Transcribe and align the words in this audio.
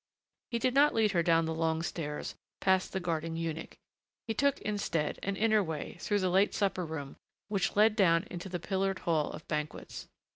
He 0.49 0.57
did 0.57 0.73
not 0.73 0.95
lead 0.95 1.11
her 1.11 1.21
down 1.21 1.45
the 1.45 1.53
long 1.53 1.83
stairs, 1.83 2.33
past 2.59 2.91
the 2.91 2.99
guarding 2.99 3.35
eunuch. 3.37 3.77
He 4.25 4.33
took, 4.33 4.59
instead, 4.61 5.19
an 5.21 5.35
inner 5.35 5.61
way 5.63 5.97
through 5.99 6.17
the 6.21 6.27
late 6.31 6.55
supper 6.55 6.83
room 6.87 7.17
which 7.49 7.75
led 7.75 7.95
down 7.95 8.23
into 8.31 8.49
the 8.49 8.59
pillared 8.59 8.97
hall 9.05 9.29
of 9.29 9.47
banquets. 9.47 10.07